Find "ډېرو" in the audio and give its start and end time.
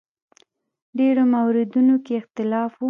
0.97-1.23